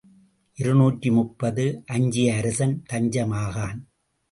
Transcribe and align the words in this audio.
இருநூற்று 0.57 1.11
முப்பது 1.11 1.65
அஞ்சிய 1.85 2.33
அரசன் 2.35 2.75
தஞ்சம் 2.87 3.31
ஆகான். 3.31 3.79